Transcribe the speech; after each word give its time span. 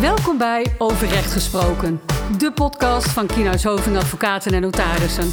Welkom 0.00 0.38
bij 0.38 0.66
Over 0.78 1.08
Recht 1.08 1.32
Gesproken, 1.32 2.00
de 2.38 2.52
podcast 2.52 3.08
van 3.08 3.26
Kienhuis 3.26 3.64
Hoving 3.64 3.96
Advocaten 3.96 4.52
en 4.52 4.60
Notarissen. 4.60 5.30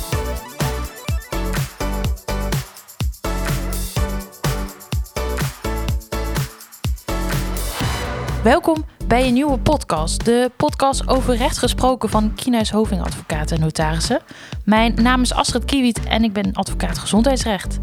Welkom 8.44 8.86
bij 9.08 9.28
een 9.28 9.34
nieuwe 9.34 9.60
podcast. 9.60 10.26
De 10.26 10.52
podcast 10.58 11.08
over 11.08 11.36
recht 11.36 11.58
gesproken 11.58 12.10
van 12.10 12.36
Kienhuis 12.36 12.72
Hoving 12.72 13.02
Advocaten 13.02 13.56
en 13.56 13.62
Notarissen. 13.62 14.22
Mijn 14.66 14.94
naam 15.02 15.22
is 15.22 15.34
Astrid 15.34 15.66
Kiewiet 15.66 16.00
en 16.04 16.24
ik 16.24 16.34
ben 16.34 16.54
advocaat 16.54 16.98
gezondheidsrecht. 16.98 17.80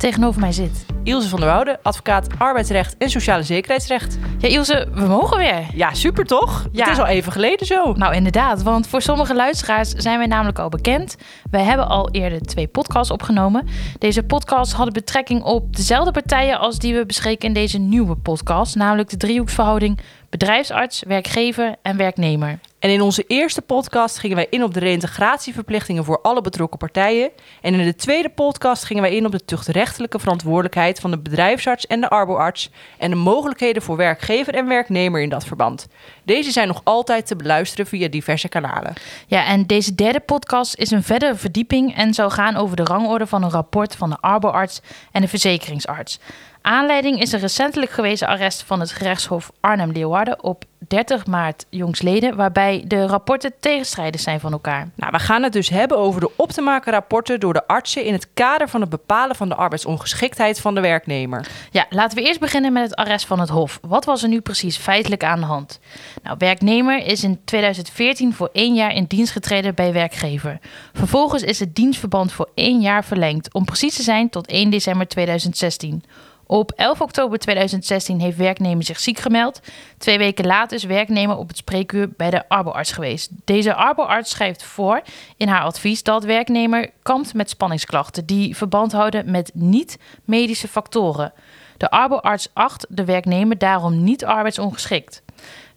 En 0.00 0.06
tegenover 0.06 0.40
mij 0.40 0.52
zit... 0.52 0.86
Ilse 1.02 1.28
van 1.28 1.40
der 1.40 1.48
Woude, 1.48 1.78
advocaat 1.82 2.26
arbeidsrecht 2.38 2.96
en 2.96 3.10
sociale 3.10 3.42
zekerheidsrecht. 3.42 4.18
Ja, 4.38 4.48
Ilse, 4.48 4.88
we 4.92 5.06
mogen 5.06 5.38
weer. 5.38 5.66
Ja, 5.74 5.94
super 5.94 6.24
toch? 6.24 6.68
Ja. 6.72 6.84
Het 6.84 6.92
is 6.92 6.98
al 6.98 7.06
even 7.06 7.32
geleden 7.32 7.66
zo. 7.66 7.92
Nou, 7.92 8.14
inderdaad, 8.14 8.62
want 8.62 8.86
voor 8.86 9.02
sommige 9.02 9.34
luisteraars 9.34 9.90
zijn 9.90 10.18
wij 10.18 10.26
namelijk 10.26 10.58
al 10.58 10.68
bekend. 10.68 11.16
Wij 11.50 11.62
hebben 11.62 11.88
al 11.88 12.10
eerder 12.10 12.40
twee 12.40 12.66
podcasts 12.66 13.12
opgenomen. 13.12 13.68
Deze 13.98 14.22
podcasts 14.22 14.74
hadden 14.74 14.94
betrekking 14.94 15.42
op 15.42 15.76
dezelfde 15.76 16.12
partijen 16.12 16.58
als 16.58 16.78
die 16.78 16.94
we 16.94 17.06
bespreken 17.06 17.48
in 17.48 17.54
deze 17.54 17.78
nieuwe 17.78 18.16
podcast, 18.16 18.76
namelijk 18.76 19.08
de 19.08 19.16
driehoeksverhouding 19.16 20.00
bedrijfsarts, 20.30 21.02
werkgever 21.06 21.76
en 21.82 21.96
werknemer. 21.96 22.58
En 22.80 22.90
in 22.90 23.00
onze 23.00 23.24
eerste 23.26 23.62
podcast 23.62 24.18
gingen 24.18 24.36
wij 24.36 24.46
in 24.50 24.62
op 24.62 24.74
de 24.74 24.80
reïntegratieverplichtingen 24.80 26.04
voor 26.04 26.20
alle 26.20 26.40
betrokken 26.40 26.78
partijen. 26.78 27.30
En 27.60 27.74
in 27.74 27.84
de 27.84 27.94
tweede 27.94 28.28
podcast 28.28 28.84
gingen 28.84 29.02
wij 29.02 29.16
in 29.16 29.26
op 29.26 29.32
de 29.32 29.44
tuchtrechtelijke 29.44 30.18
verantwoordelijkheid 30.18 31.00
van 31.00 31.10
de 31.10 31.18
bedrijfsarts 31.18 31.86
en 31.86 32.00
de 32.00 32.08
arboarts 32.08 32.70
en 32.98 33.10
de 33.10 33.16
mogelijkheden 33.16 33.82
voor 33.82 33.96
werkgever 33.96 34.54
en 34.54 34.66
werknemer 34.66 35.20
in 35.20 35.28
dat 35.28 35.44
verband. 35.44 35.88
Deze 36.24 36.50
zijn 36.50 36.68
nog 36.68 36.80
altijd 36.84 37.26
te 37.26 37.36
beluisteren 37.36 37.86
via 37.86 38.08
diverse 38.08 38.48
kanalen. 38.48 38.94
Ja, 39.26 39.44
en 39.46 39.66
deze 39.66 39.94
derde 39.94 40.20
podcast 40.20 40.74
is 40.76 40.90
een 40.90 41.02
verdere 41.02 41.34
verdieping 41.34 41.96
en 41.96 42.14
zal 42.14 42.30
gaan 42.30 42.56
over 42.56 42.76
de 42.76 42.84
rangorde 42.84 43.26
van 43.26 43.42
een 43.42 43.50
rapport 43.50 43.96
van 43.96 44.10
de 44.10 44.18
arboarts 44.20 44.80
en 45.12 45.20
de 45.20 45.28
verzekeringsarts. 45.28 46.18
Aanleiding 46.62 47.20
is 47.20 47.32
een 47.32 47.40
recentelijk 47.40 47.90
gewezen 47.90 48.26
arrest 48.26 48.62
van 48.62 48.80
het 48.80 48.92
gerechtshof 48.92 49.52
Arnhem-Leeuwarden 49.60 50.44
op 50.44 50.64
30 50.88 51.26
maart 51.26 51.66
jongsleden, 51.68 52.36
waarbij 52.36 52.84
de 52.86 53.06
rapporten 53.06 53.52
tegenstrijdig 53.60 54.20
zijn 54.20 54.40
van 54.40 54.52
elkaar. 54.52 54.88
Nou, 54.94 55.12
we 55.12 55.18
gaan 55.18 55.42
het 55.42 55.52
dus 55.52 55.68
hebben 55.68 55.98
over 55.98 56.20
de 56.20 56.30
op 56.36 56.50
te 56.50 56.60
maken 56.60 56.92
rapporten 56.92 57.40
door 57.40 57.52
de 57.52 57.66
artsen 57.66 58.04
in 58.04 58.12
het 58.12 58.28
kader 58.34 58.68
van 58.68 58.80
het 58.80 58.90
bepalen 58.90 59.36
van 59.36 59.48
de 59.48 59.54
arbeidsongeschiktheid 59.54 60.60
van 60.60 60.74
de 60.74 60.80
werknemer. 60.80 61.46
Ja, 61.70 61.86
laten 61.90 62.18
we 62.18 62.24
eerst 62.24 62.40
beginnen 62.40 62.72
met 62.72 62.82
het 62.82 62.94
arrest 62.94 63.26
van 63.26 63.40
het 63.40 63.48
Hof. 63.48 63.78
Wat 63.82 64.04
was 64.04 64.22
er 64.22 64.28
nu 64.28 64.40
precies 64.40 64.76
feitelijk 64.76 65.24
aan 65.24 65.40
de 65.40 65.46
hand? 65.46 65.80
Nou, 66.22 66.36
werknemer 66.38 67.06
is 67.06 67.24
in 67.24 67.40
2014 67.44 68.34
voor 68.34 68.48
één 68.52 68.74
jaar 68.74 68.94
in 68.94 69.04
dienst 69.04 69.32
getreden 69.32 69.74
bij 69.74 69.92
werkgever. 69.92 70.58
Vervolgens 70.92 71.42
is 71.42 71.60
het 71.60 71.74
dienstverband 71.74 72.32
voor 72.32 72.50
één 72.54 72.80
jaar 72.80 73.04
verlengd, 73.04 73.54
om 73.54 73.64
precies 73.64 73.96
te 73.96 74.02
zijn 74.02 74.30
tot 74.30 74.46
1 74.46 74.70
december 74.70 75.08
2016. 75.08 76.02
Op 76.50 76.72
11 76.76 77.00
oktober 77.00 77.38
2016 77.38 78.20
heeft 78.20 78.36
werknemer 78.36 78.84
zich 78.84 79.00
ziek 79.00 79.18
gemeld. 79.18 79.60
Twee 79.98 80.18
weken 80.18 80.46
later 80.46 80.76
is 80.76 80.84
werknemer 80.84 81.36
op 81.36 81.48
het 81.48 81.56
spreekuur 81.56 82.10
bij 82.16 82.30
de 82.30 82.48
arboarts 82.48 82.92
geweest. 82.92 83.30
Deze 83.44 83.74
arboarts 83.74 84.30
schrijft 84.30 84.62
voor 84.62 85.02
in 85.36 85.48
haar 85.48 85.62
advies 85.62 86.02
dat 86.02 86.24
werknemer 86.24 86.90
kampt 87.02 87.34
met 87.34 87.50
spanningsklachten 87.50 88.26
die 88.26 88.56
verband 88.56 88.92
houden 88.92 89.30
met 89.30 89.50
niet-medische 89.54 90.68
factoren. 90.68 91.32
De 91.76 91.90
arboarts 91.90 92.48
acht 92.52 92.86
de 92.88 93.04
werknemer 93.04 93.58
daarom 93.58 94.04
niet 94.04 94.24
arbeidsongeschikt. 94.24 95.22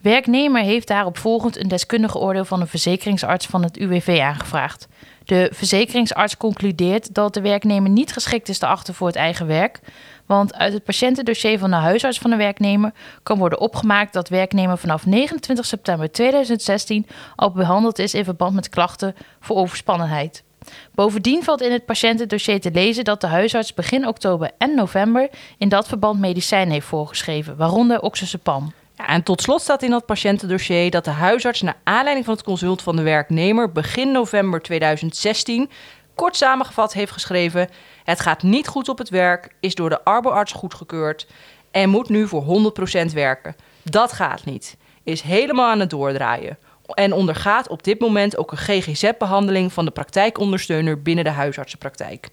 Werknemer 0.02 0.62
heeft 0.62 0.88
daarop 0.88 1.18
volgend 1.18 1.58
een 1.58 1.68
deskundige 1.68 2.18
oordeel 2.18 2.46
van 2.46 2.62
een 2.62 2.68
verzekeringsarts 2.68 3.46
van 3.46 3.64
het 3.64 3.78
UWV 3.78 4.20
aangevraagd. 4.22 4.88
De 5.26 5.50
verzekeringsarts 5.54 6.38
concludeert 6.38 7.14
dat 7.14 7.34
de 7.34 7.42
werknemer 7.42 7.90
niet 7.90 8.14
geschikt 8.14 8.50
is 8.50 8.58
te 8.58 8.66
achten 8.66 8.94
voor 8.94 9.08
het 9.08 9.16
eigen 9.16 9.48
werk. 9.48 9.80
Want 10.26 10.54
uit 10.54 10.74
het 10.74 10.84
patiëntendossier 10.84 11.60
van 11.60 11.70
de 11.70 11.76
huisarts 11.76 12.20
van 12.20 12.30
de 12.30 12.36
werknemer 12.36 12.92
kan 13.24 13.38
worden 13.38 13.60
opgemaakt 13.60 14.14
dat 14.14 14.30
werknemer 14.30 14.78
vanaf 14.78 15.06
29 15.06 15.66
september 15.66 16.12
2016 16.12 17.08
al 17.36 17.52
behandeld 17.52 18.00
is 18.00 18.14
in 18.14 18.24
verband 18.24 18.54
met 18.54 18.70
klachten 18.70 19.16
voor 19.40 19.56
overspannenheid. 19.56 20.44
Bovendien 20.92 21.44
valt 21.44 21.62
in 21.62 21.72
het 21.72 21.86
patiëntendossier 21.86 22.62
te 22.62 22.72
lezen 22.72 23.04
dat 23.04 23.22
de 23.22 23.28
huisarts 23.28 23.74
begin 23.74 24.08
oktober 24.08 24.52
en 24.58 24.76
november 24.76 25.30
in 25.58 25.70
dat 25.70 25.88
verband 25.88 26.20
medicijnen 26.20 26.74
heeft 26.74 26.88
voorgeschreven, 26.88 27.58
waaronder 27.58 28.02
oxazepam. 28.02 28.74
En 28.96 29.24
tot 29.24 29.42
slot 29.42 29.62
staat 29.62 29.84
in 29.84 29.90
dat 29.90 30.06
patiëntendossier 30.06 30.92
dat 30.92 31.06
de 31.06 31.12
huisarts 31.12 31.62
naar 31.62 31.78
aanleiding 31.84 32.26
van 32.26 32.34
het 32.34 32.44
consult 32.44 32.82
van 32.82 32.96
de 32.96 33.02
werknemer 33.02 33.72
begin 33.72 34.12
november 34.12 34.62
2016 34.62 35.70
kort 36.16 36.36
samengevat 36.36 36.94
heeft 36.94 37.12
geschreven: 37.12 37.70
Het 38.04 38.20
gaat 38.20 38.44
niet 38.44 38.68
goed 38.68 38.90
op 38.90 38.98
het 38.98 39.10
werk, 39.10 39.56
is 39.60 39.76
door 39.76 39.90
de 39.90 40.04
arboarts 40.04 40.52
goedgekeurd 40.52 41.28
en 41.72 41.90
moet 41.90 42.10
nu 42.10 42.28
voor 42.28 42.74
100% 43.10 43.14
werken. 43.14 43.56
Dat 43.82 44.12
gaat 44.12 44.46
niet. 44.46 44.78
Is 45.04 45.22
helemaal 45.22 45.70
aan 45.70 45.80
het 45.80 45.90
doordraaien. 45.90 46.58
En 46.94 47.14
ondergaat 47.14 47.68
op 47.68 47.84
dit 47.84 48.00
moment 48.00 48.38
ook 48.38 48.52
een 48.52 48.58
GGZ-behandeling 48.58 49.74
van 49.74 49.86
de 49.86 49.92
praktijkondersteuner 49.92 51.02
binnen 51.02 51.24
de 51.24 51.30
huisartsenpraktijk. 51.30 52.30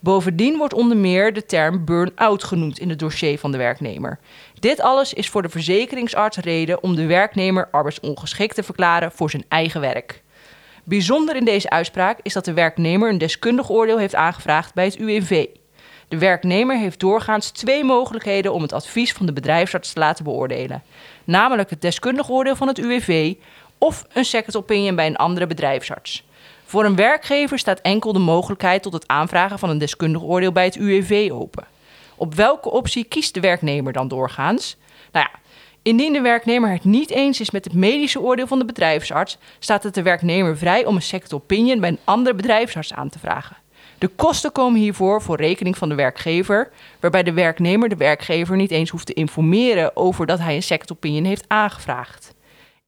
Bovendien 0.00 0.58
wordt 0.58 0.74
onder 0.74 0.96
meer 0.96 1.32
de 1.32 1.46
term 1.46 1.84
burn-out 1.84 2.44
genoemd 2.44 2.78
in 2.78 2.88
het 2.88 2.98
dossier 2.98 3.38
van 3.38 3.52
de 3.52 3.58
werknemer. 3.58 4.18
Dit 4.58 4.80
alles 4.80 5.12
is 5.12 5.28
voor 5.28 5.42
de 5.42 5.48
verzekeringsarts 5.48 6.36
reden 6.36 6.82
om 6.82 6.94
de 6.94 7.06
werknemer 7.06 7.68
arbeidsongeschikt 7.70 8.54
te 8.54 8.62
verklaren 8.62 9.12
voor 9.12 9.30
zijn 9.30 9.44
eigen 9.48 9.80
werk. 9.80 10.22
Bijzonder 10.84 11.36
in 11.36 11.44
deze 11.44 11.70
uitspraak 11.70 12.18
is 12.22 12.32
dat 12.32 12.44
de 12.44 12.52
werknemer 12.52 13.10
een 13.10 13.18
deskundig 13.18 13.70
oordeel 13.70 13.98
heeft 13.98 14.14
aangevraagd 14.14 14.74
bij 14.74 14.84
het 14.84 14.96
UWV. 14.96 15.46
De 16.08 16.18
werknemer 16.18 16.78
heeft 16.78 17.00
doorgaans 17.00 17.50
twee 17.50 17.84
mogelijkheden 17.84 18.52
om 18.52 18.62
het 18.62 18.72
advies 18.72 19.12
van 19.12 19.26
de 19.26 19.32
bedrijfsarts 19.32 19.92
te 19.92 19.98
laten 19.98 20.24
beoordelen. 20.24 20.82
Namelijk 21.24 21.70
het 21.70 21.80
deskundig 21.80 22.30
oordeel 22.30 22.56
van 22.56 22.68
het 22.68 22.78
UWV 22.78 23.34
of 23.78 24.04
een 24.12 24.24
second 24.24 24.56
opinion 24.56 24.96
bij 24.96 25.06
een 25.06 25.16
andere 25.16 25.46
bedrijfsarts. 25.46 26.24
Voor 26.64 26.84
een 26.84 26.96
werkgever 26.96 27.58
staat 27.58 27.80
enkel 27.80 28.12
de 28.12 28.18
mogelijkheid 28.18 28.82
tot 28.82 28.92
het 28.92 29.08
aanvragen 29.08 29.58
van 29.58 29.70
een 29.70 29.78
deskundig 29.78 30.22
oordeel 30.22 30.52
bij 30.52 30.64
het 30.64 30.76
UWV 30.76 31.30
open. 31.32 31.66
Op 32.16 32.34
welke 32.34 32.70
optie 32.70 33.04
kiest 33.04 33.34
de 33.34 33.40
werknemer 33.40 33.92
dan 33.92 34.08
doorgaans? 34.08 34.76
Nou 35.12 35.26
ja, 35.32 35.38
indien 35.82 36.12
de 36.12 36.20
werknemer 36.20 36.70
het 36.70 36.84
niet 36.84 37.10
eens 37.10 37.40
is 37.40 37.50
met 37.50 37.64
het 37.64 37.74
medische 37.74 38.20
oordeel 38.20 38.46
van 38.46 38.58
de 38.58 38.64
bedrijfsarts, 38.64 39.38
staat 39.58 39.82
het 39.82 39.94
de 39.94 40.02
werknemer 40.02 40.58
vrij 40.58 40.84
om 40.84 40.94
een 40.94 41.02
second 41.02 41.32
opinion 41.32 41.80
bij 41.80 41.88
een 41.88 41.98
andere 42.04 42.36
bedrijfsarts 42.36 42.92
aan 42.92 43.08
te 43.08 43.18
vragen. 43.18 43.56
De 43.98 44.08
kosten 44.08 44.52
komen 44.52 44.80
hiervoor 44.80 45.22
voor 45.22 45.36
rekening 45.36 45.78
van 45.78 45.88
de 45.88 45.94
werkgever, 45.94 46.70
waarbij 47.00 47.22
de 47.22 47.32
werknemer 47.32 47.88
de 47.88 47.96
werkgever 47.96 48.56
niet 48.56 48.70
eens 48.70 48.90
hoeft 48.90 49.06
te 49.06 49.12
informeren 49.12 49.96
over 49.96 50.26
dat 50.26 50.38
hij 50.38 50.54
een 50.54 50.62
second 50.62 50.92
opinion 50.92 51.24
heeft 51.24 51.44
aangevraagd. 51.48 52.34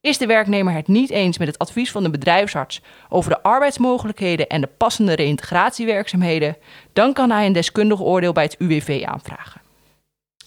Is 0.01 0.17
de 0.17 0.25
werknemer 0.25 0.73
het 0.73 0.87
niet 0.87 1.09
eens 1.09 1.37
met 1.37 1.47
het 1.47 1.57
advies 1.57 1.91
van 1.91 2.03
de 2.03 2.09
bedrijfsarts 2.09 2.81
over 3.09 3.31
de 3.31 3.43
arbeidsmogelijkheden 3.43 4.47
en 4.47 4.61
de 4.61 4.69
passende 4.77 5.13
reïntegratiewerkzaamheden, 5.13 6.57
dan 6.93 7.13
kan 7.13 7.31
hij 7.31 7.45
een 7.45 7.53
deskundig 7.53 8.01
oordeel 8.01 8.33
bij 8.33 8.43
het 8.43 8.55
UWV 8.59 9.03
aanvragen. 9.05 9.64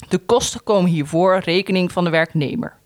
De 0.08 0.18
kosten 0.18 0.62
komen 0.64 0.90
hiervoor 0.90 1.38
rekening 1.38 1.92
van 1.92 2.04
de 2.04 2.10
werknemer. 2.10 2.76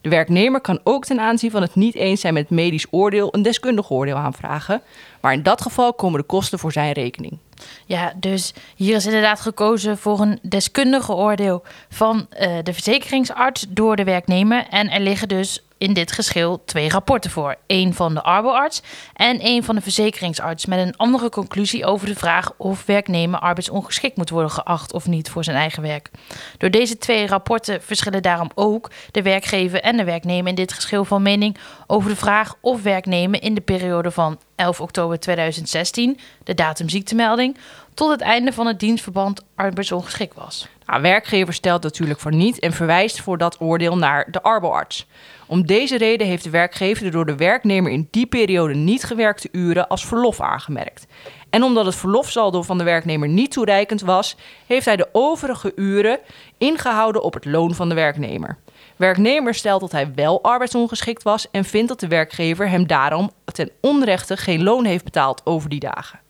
De 0.00 0.08
werknemer 0.08 0.60
kan 0.60 0.80
ook 0.84 1.04
ten 1.04 1.20
aanzien 1.20 1.50
van 1.50 1.62
het 1.62 1.74
niet 1.74 1.94
eens 1.94 2.20
zijn 2.20 2.34
met 2.34 2.50
medisch 2.50 2.86
oordeel 2.90 3.34
een 3.34 3.42
deskundig 3.42 3.90
oordeel 3.90 4.16
aanvragen, 4.16 4.82
maar 5.20 5.32
in 5.32 5.42
dat 5.42 5.62
geval 5.62 5.94
komen 5.94 6.20
de 6.20 6.26
kosten 6.26 6.58
voor 6.58 6.72
zijn 6.72 6.92
rekening. 6.92 7.38
Ja, 7.86 8.12
dus 8.16 8.54
hier 8.76 8.96
is 8.96 9.06
inderdaad 9.06 9.40
gekozen 9.40 9.98
voor 9.98 10.20
een 10.20 10.38
deskundige 10.42 11.12
oordeel 11.12 11.62
van 11.88 12.26
uh, 12.40 12.56
de 12.62 12.72
verzekeringsarts 12.72 13.66
door 13.68 13.96
de 13.96 14.04
werknemer. 14.04 14.66
En 14.70 14.90
er 14.90 15.00
liggen 15.00 15.28
dus 15.28 15.62
in 15.78 15.92
dit 15.92 16.12
geschil 16.12 16.62
twee 16.64 16.88
rapporten 16.88 17.30
voor. 17.30 17.56
Eén 17.66 17.94
van 17.94 18.14
de 18.14 18.22
arboarts 18.22 18.82
en 19.14 19.40
één 19.40 19.64
van 19.64 19.74
de 19.74 19.80
verzekeringsarts 19.80 20.66
met 20.66 20.78
een 20.78 20.96
andere 20.96 21.28
conclusie 21.28 21.84
over 21.84 22.06
de 22.06 22.14
vraag 22.14 22.52
of 22.56 22.86
werknemer 22.86 23.40
arbeidsongeschikt 23.40 24.16
moet 24.16 24.30
worden 24.30 24.50
geacht 24.50 24.92
of 24.92 25.06
niet 25.06 25.30
voor 25.30 25.44
zijn 25.44 25.56
eigen 25.56 25.82
werk. 25.82 26.10
Door 26.58 26.70
deze 26.70 26.98
twee 26.98 27.26
rapporten 27.26 27.82
verschillen 27.82 28.22
daarom 28.22 28.50
ook 28.54 28.90
de 29.10 29.22
werkgever 29.22 29.80
en 29.80 29.96
de 29.96 30.04
werknemer 30.04 30.48
in 30.48 30.54
dit 30.54 30.72
geschil 30.72 31.04
van 31.04 31.22
mening 31.22 31.56
over 31.86 32.10
de 32.10 32.16
vraag 32.16 32.54
of 32.60 32.82
werknemer 32.82 33.42
in 33.42 33.54
de 33.54 33.60
periode 33.60 34.10
van 34.10 34.38
11 34.56 34.80
oktober 34.80 35.18
2016, 35.18 36.18
de 36.44 36.54
datum 36.54 36.88
ziektemelding, 36.88 37.56
tot 37.98 38.10
het 38.10 38.20
einde 38.20 38.52
van 38.52 38.66
het 38.66 38.80
dienstverband 38.80 39.44
arbeidsongeschikt 39.54 40.34
was. 40.34 40.68
Nou, 40.86 41.02
werkgever 41.02 41.54
stelt 41.54 41.82
natuurlijk 41.82 42.20
voor 42.20 42.34
niet 42.34 42.58
en 42.58 42.72
verwijst 42.72 43.20
voor 43.20 43.38
dat 43.38 43.60
oordeel 43.60 43.96
naar 43.96 44.30
de 44.30 44.42
arboarts. 44.42 45.06
Om 45.46 45.66
deze 45.66 45.96
reden 45.96 46.26
heeft 46.26 46.44
de 46.44 46.50
werkgever 46.50 47.04
de 47.04 47.10
door 47.10 47.26
de 47.26 47.36
werknemer 47.36 47.92
in 47.92 48.08
die 48.10 48.26
periode 48.26 48.74
niet 48.74 49.04
gewerkte 49.04 49.48
uren 49.52 49.88
als 49.88 50.06
verlof 50.06 50.40
aangemerkt. 50.40 51.06
En 51.50 51.62
omdat 51.62 51.86
het 51.86 51.94
verlofsaldo 51.94 52.62
van 52.62 52.78
de 52.78 52.84
werknemer 52.84 53.28
niet 53.28 53.52
toereikend 53.52 54.00
was, 54.00 54.36
heeft 54.66 54.84
hij 54.84 54.96
de 54.96 55.08
overige 55.12 55.72
uren 55.76 56.18
ingehouden 56.58 57.22
op 57.22 57.34
het 57.34 57.44
loon 57.44 57.74
van 57.74 57.88
de 57.88 57.94
werknemer. 57.94 58.58
Werknemer 58.96 59.54
stelt 59.54 59.80
dat 59.80 59.92
hij 59.92 60.14
wel 60.14 60.42
arbeidsongeschikt 60.42 61.22
was 61.22 61.50
en 61.50 61.64
vindt 61.64 61.88
dat 61.88 62.00
de 62.00 62.08
werkgever 62.08 62.68
hem 62.68 62.86
daarom 62.86 63.30
ten 63.44 63.70
onrechte 63.80 64.36
geen 64.36 64.62
loon 64.62 64.84
heeft 64.84 65.04
betaald 65.04 65.40
over 65.44 65.68
die 65.68 65.80
dagen. 65.80 66.26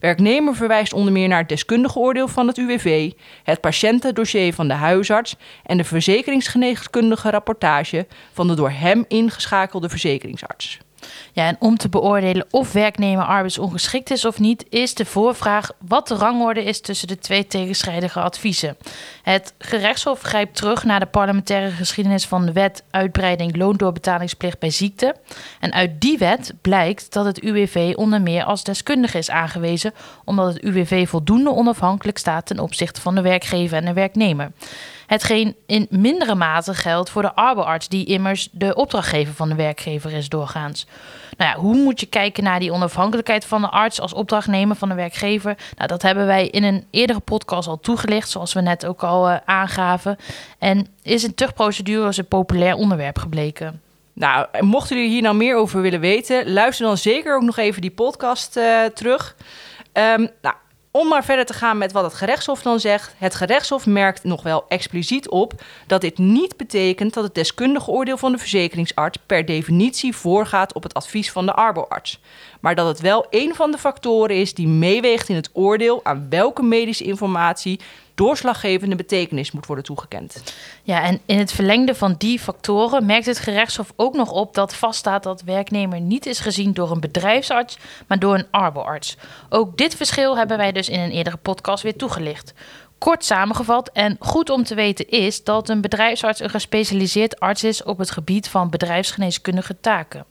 Werknemer 0.00 0.54
verwijst 0.54 0.92
onder 0.92 1.12
meer 1.12 1.28
naar 1.28 1.38
het 1.38 1.48
deskundige 1.48 1.98
oordeel 1.98 2.28
van 2.28 2.46
het 2.46 2.58
UWV, 2.58 3.10
het 3.42 3.60
patiëntendossier 3.60 4.54
van 4.54 4.68
de 4.68 4.74
huisarts 4.74 5.36
en 5.64 5.76
de 5.76 5.84
verzekeringsgeneeskundige 5.84 7.30
rapportage 7.30 8.06
van 8.32 8.48
de 8.48 8.54
door 8.54 8.70
hem 8.70 9.04
ingeschakelde 9.08 9.88
verzekeringsarts. 9.88 10.78
Ja, 11.32 11.46
en 11.46 11.56
om 11.58 11.76
te 11.76 11.88
beoordelen 11.88 12.46
of 12.50 12.72
werknemer 12.72 13.24
arbeidsongeschikt 13.24 14.10
is 14.10 14.24
of 14.24 14.38
niet, 14.38 14.66
is 14.68 14.94
de 14.94 15.04
voorvraag 15.04 15.70
wat 15.78 16.08
de 16.08 16.14
rangorde 16.14 16.64
is 16.64 16.80
tussen 16.80 17.08
de 17.08 17.18
twee 17.18 17.46
tegenstrijdige 17.46 18.20
adviezen. 18.20 18.76
Het 19.22 19.54
gerechtshof 19.58 20.20
grijpt 20.20 20.56
terug 20.56 20.84
naar 20.84 21.00
de 21.00 21.06
parlementaire 21.06 21.70
geschiedenis 21.70 22.26
van 22.26 22.46
de 22.46 22.52
wet 22.52 22.82
uitbreiding 22.90 23.56
loondoorbetalingsplicht 23.56 24.58
bij 24.58 24.70
ziekte. 24.70 25.14
En 25.60 25.72
uit 25.72 26.00
die 26.00 26.18
wet 26.18 26.52
blijkt 26.60 27.12
dat 27.12 27.24
het 27.24 27.42
UWV 27.42 27.92
onder 27.96 28.22
meer 28.22 28.44
als 28.44 28.64
deskundige 28.64 29.18
is 29.18 29.30
aangewezen, 29.30 29.94
omdat 30.24 30.46
het 30.52 30.62
UWV 30.62 31.08
voldoende 31.08 31.50
onafhankelijk 31.50 32.18
staat 32.18 32.46
ten 32.46 32.58
opzichte 32.58 33.00
van 33.00 33.14
de 33.14 33.20
werkgever 33.20 33.76
en 33.76 33.84
de 33.84 33.92
werknemer. 33.92 34.52
Hetgeen 35.08 35.56
in 35.66 35.86
mindere 35.90 36.34
mate 36.34 36.74
geldt 36.74 37.10
voor 37.10 37.22
de 37.22 37.34
arbeidsarts, 37.34 37.88
die 37.88 38.06
immers 38.06 38.48
de 38.52 38.74
opdrachtgever 38.74 39.34
van 39.34 39.48
de 39.48 39.54
werkgever 39.54 40.12
is 40.12 40.28
doorgaans. 40.28 40.86
Nou 41.36 41.50
ja, 41.50 41.56
hoe 41.56 41.76
moet 41.76 42.00
je 42.00 42.06
kijken 42.06 42.44
naar 42.44 42.60
die 42.60 42.72
onafhankelijkheid 42.72 43.44
van 43.44 43.60
de 43.60 43.68
arts 43.68 44.00
als 44.00 44.12
opdrachtnemer 44.12 44.76
van 44.76 44.88
de 44.88 44.94
werkgever? 44.94 45.56
Nou, 45.76 45.88
dat 45.88 46.02
hebben 46.02 46.26
wij 46.26 46.46
in 46.46 46.64
een 46.64 46.86
eerdere 46.90 47.20
podcast 47.20 47.68
al 47.68 47.80
toegelicht, 47.80 48.28
zoals 48.28 48.52
we 48.52 48.60
net 48.60 48.86
ook 48.86 49.02
al 49.02 49.30
uh, 49.30 49.36
aangaven. 49.44 50.16
En 50.58 50.86
is 51.02 51.24
in 51.24 51.34
tuchtprocedures 51.34 52.16
een 52.16 52.28
populair 52.28 52.74
onderwerp 52.74 53.18
gebleken. 53.18 53.80
Nou, 54.12 54.46
mochten 54.60 54.96
jullie 54.96 55.10
hier 55.10 55.22
nou 55.22 55.36
meer 55.36 55.56
over 55.56 55.80
willen 55.80 56.00
weten, 56.00 56.52
luister 56.52 56.86
dan 56.86 56.96
zeker 56.96 57.36
ook 57.36 57.42
nog 57.42 57.56
even 57.56 57.82
die 57.82 57.90
podcast 57.90 58.56
uh, 58.56 58.84
terug. 58.84 59.36
Um, 59.92 60.28
nou, 60.42 60.54
om 60.98 61.08
maar 61.08 61.24
verder 61.24 61.46
te 61.46 61.52
gaan 61.52 61.78
met 61.78 61.92
wat 61.92 62.04
het 62.04 62.14
gerechtshof 62.14 62.62
dan 62.62 62.80
zegt. 62.80 63.14
Het 63.18 63.34
gerechtshof 63.34 63.86
merkt 63.86 64.24
nog 64.24 64.42
wel 64.42 64.64
expliciet 64.68 65.28
op 65.28 65.52
dat 65.86 66.00
dit 66.00 66.18
niet 66.18 66.56
betekent 66.56 67.14
dat 67.14 67.24
het 67.24 67.34
deskundige 67.34 67.90
oordeel 67.90 68.16
van 68.16 68.32
de 68.32 68.38
verzekeringsarts 68.38 69.18
per 69.26 69.44
definitie 69.44 70.16
voorgaat 70.16 70.72
op 70.72 70.82
het 70.82 70.94
advies 70.94 71.32
van 71.32 71.46
de 71.46 71.54
arboarts. 71.54 72.20
Maar 72.60 72.74
dat 72.74 72.86
het 72.86 73.00
wel 73.00 73.26
een 73.30 73.54
van 73.54 73.70
de 73.70 73.78
factoren 73.78 74.36
is 74.36 74.54
die 74.54 74.68
meeweegt 74.68 75.28
in 75.28 75.34
het 75.34 75.50
oordeel 75.52 76.00
aan 76.04 76.26
welke 76.30 76.62
medische 76.62 77.04
informatie 77.04 77.80
doorslaggevende 78.18 78.96
betekenis 78.96 79.52
moet 79.52 79.66
worden 79.66 79.84
toegekend. 79.84 80.42
Ja, 80.82 81.02
en 81.02 81.20
in 81.26 81.38
het 81.38 81.52
verlengde 81.52 81.94
van 81.94 82.14
die 82.18 82.38
factoren 82.38 83.06
merkt 83.06 83.26
het 83.26 83.38
gerechtshof 83.38 83.92
ook 83.96 84.14
nog 84.14 84.30
op 84.30 84.54
dat 84.54 84.74
vaststaat 84.74 85.22
dat 85.22 85.42
werknemer 85.42 86.00
niet 86.00 86.26
is 86.26 86.40
gezien 86.40 86.72
door 86.72 86.90
een 86.90 87.00
bedrijfsarts, 87.00 87.78
maar 88.06 88.18
door 88.18 88.34
een 88.34 88.46
arboarts. 88.50 89.16
Ook 89.48 89.76
dit 89.76 89.94
verschil 89.94 90.36
hebben 90.36 90.56
wij 90.56 90.72
dus 90.72 90.88
in 90.88 91.00
een 91.00 91.10
eerdere 91.10 91.36
podcast 91.36 91.82
weer 91.82 91.96
toegelicht. 91.96 92.54
Kort 92.98 93.24
samengevat 93.24 93.90
en 93.92 94.16
goed 94.20 94.50
om 94.50 94.64
te 94.64 94.74
weten 94.74 95.08
is 95.08 95.44
dat 95.44 95.68
een 95.68 95.80
bedrijfsarts 95.80 96.40
een 96.40 96.50
gespecialiseerd 96.50 97.40
arts 97.40 97.64
is 97.64 97.82
op 97.82 97.98
het 97.98 98.10
gebied 98.10 98.48
van 98.48 98.70
bedrijfsgeneeskundige 98.70 99.80
taken. 99.80 100.24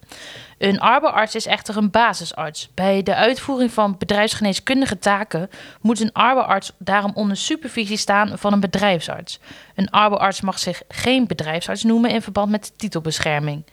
Een 0.58 0.80
arbeidsarts 0.80 1.36
is 1.36 1.46
echter 1.46 1.78
een 1.78 1.92
basisarts. 1.92 2.69
Bij 2.74 3.04
de 3.04 3.16
uitvoering 3.16 3.72
van 3.72 3.96
bedrijfsgeneeskundige 3.98 5.00
taken 5.00 5.50
moet 5.81 6.00
een 6.00 6.14
arbeidsarts 6.14 6.72
daarom 6.78 7.12
onder 7.14 7.38
supervisie 7.38 7.98
staan 7.98 8.38
van 8.38 8.54
een 8.54 8.60
bedrijfsarts. 8.60 9.40
Een 9.75 9.90
arbeidsarts 9.90 10.42
mag 10.42 10.60
zich 10.60 10.81
geen 10.88 11.28
bedrijfsarts 11.28 11.84
noemen 11.84 12.12
in 12.12 12.22
verband 12.22 12.52
met 12.52 12.74
titelbescherming. 12.78 13.64